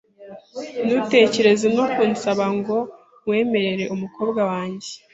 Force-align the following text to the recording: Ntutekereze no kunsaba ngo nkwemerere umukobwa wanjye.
Ntutekereze 0.85 1.67
no 1.77 1.85
kunsaba 1.93 2.45
ngo 2.57 2.77
nkwemerere 3.21 3.83
umukobwa 3.95 4.41
wanjye. 4.51 4.89